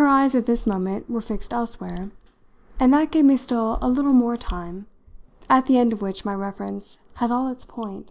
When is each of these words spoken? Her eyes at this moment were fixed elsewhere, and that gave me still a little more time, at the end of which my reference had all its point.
Her 0.00 0.06
eyes 0.06 0.34
at 0.34 0.46
this 0.46 0.66
moment 0.66 1.10
were 1.10 1.20
fixed 1.20 1.52
elsewhere, 1.52 2.10
and 2.80 2.94
that 2.94 3.10
gave 3.10 3.26
me 3.26 3.36
still 3.36 3.76
a 3.82 3.90
little 3.90 4.14
more 4.14 4.38
time, 4.38 4.86
at 5.50 5.66
the 5.66 5.76
end 5.76 5.92
of 5.92 6.00
which 6.00 6.24
my 6.24 6.34
reference 6.34 6.98
had 7.16 7.30
all 7.30 7.48
its 7.48 7.66
point. 7.66 8.10